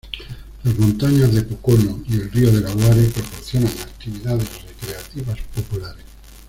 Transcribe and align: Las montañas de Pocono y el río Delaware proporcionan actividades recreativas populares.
Las 0.63 0.79
montañas 0.79 1.31
de 1.31 1.43
Pocono 1.43 2.03
y 2.09 2.13
el 2.13 2.31
río 2.31 2.51
Delaware 2.51 3.07
proporcionan 3.13 3.71
actividades 3.83 4.47
recreativas 4.63 5.37
populares. 5.53 6.03